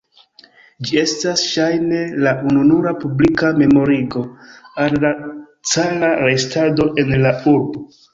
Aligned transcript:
Ĝi 0.85 0.95
estas 0.99 1.41
ŝajne 1.49 1.99
la 2.27 2.31
ununura 2.51 2.93
publika 3.03 3.51
memorigo 3.59 4.23
al 4.85 4.97
la 5.03 5.11
cara 5.73 6.09
restado 6.23 6.89
en 7.03 7.13
la 7.27 7.35
urbo. 7.53 7.85